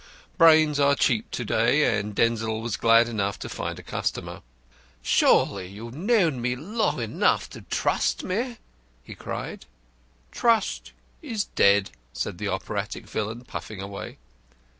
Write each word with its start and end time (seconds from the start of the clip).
Brains 0.35 0.79
are 0.79 0.95
cheap 0.95 1.29
to 1.29 1.45
day, 1.45 1.99
and 1.99 2.15
Denzil 2.15 2.59
was 2.59 2.75
glad 2.75 3.07
enough 3.07 3.37
to 3.37 3.47
find 3.47 3.77
a 3.77 3.83
customer. 3.83 4.41
"Surely 5.03 5.67
you've 5.67 5.93
known 5.93 6.41
me 6.41 6.55
long 6.55 6.99
enough 6.99 7.47
to 7.51 7.61
trust 7.61 8.23
me," 8.23 8.57
he 9.03 9.13
cried. 9.13 9.65
"Trust 10.31 10.93
is 11.21 11.43
dead," 11.43 11.91
said 12.13 12.39
the 12.39 12.47
operatic 12.47 13.05
villain, 13.05 13.43
puffing 13.45 13.79
away. 13.79 14.17